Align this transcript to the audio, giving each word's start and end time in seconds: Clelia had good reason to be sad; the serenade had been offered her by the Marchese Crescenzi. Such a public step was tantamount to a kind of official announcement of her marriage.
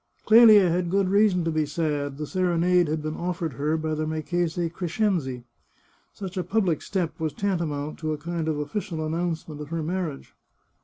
Clelia 0.25 0.67
had 0.71 0.89
good 0.89 1.09
reason 1.09 1.43
to 1.43 1.51
be 1.51 1.63
sad; 1.63 2.17
the 2.17 2.25
serenade 2.25 2.87
had 2.87 3.03
been 3.03 3.13
offered 3.13 3.53
her 3.53 3.77
by 3.77 3.93
the 3.93 4.07
Marchese 4.07 4.67
Crescenzi. 4.71 5.43
Such 6.11 6.37
a 6.37 6.43
public 6.43 6.81
step 6.81 7.19
was 7.19 7.33
tantamount 7.33 7.99
to 7.99 8.11
a 8.11 8.17
kind 8.17 8.47
of 8.47 8.57
official 8.57 9.05
announcement 9.05 9.61
of 9.61 9.69
her 9.69 9.83
marriage. 9.83 10.33